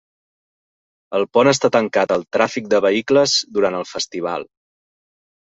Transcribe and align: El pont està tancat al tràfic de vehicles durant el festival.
El 1.17 1.25
pont 1.37 1.49
està 1.51 1.69
tancat 1.75 2.13
al 2.15 2.23
tràfic 2.39 2.73
de 2.73 2.81
vehicles 2.87 3.37
durant 3.59 3.79
el 3.83 3.87
festival. 3.93 4.49